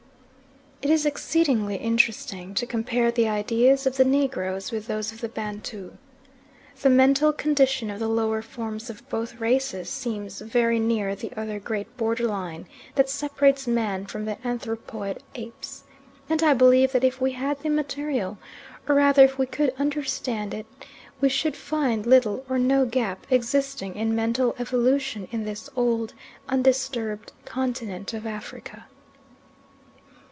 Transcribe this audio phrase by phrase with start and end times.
[0.83, 5.29] It is exceedingly interesting to compare the ideas of the Negroes with those of the
[5.29, 5.91] Bantu.
[6.81, 11.59] The mental condition of the lower forms of both races seems very near the other
[11.59, 15.83] great border line that separates man from the anthropoid apes,
[16.27, 18.39] and I believe that if we had the material,
[18.89, 20.65] or rather if we could understand it,
[21.21, 26.15] we should find little or no gap existing in mental evolution in this old,
[26.49, 28.85] undisturbed continent of Africa.